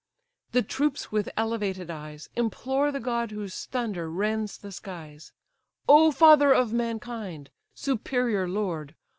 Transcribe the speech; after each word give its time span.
The 0.53 0.63
troops 0.63 1.11
with 1.11 1.29
elevated 1.37 1.91
eyes, 1.91 2.27
Implore 2.35 2.91
the 2.91 2.99
god 2.99 3.29
whose 3.29 3.65
thunder 3.65 4.09
rends 4.09 4.57
the 4.57 4.71
skies: 4.71 5.31
"O 5.87 6.11
father 6.11 6.51
of 6.51 6.73
mankind, 6.73 7.51
superior 7.75 8.47
lord! 8.49 8.95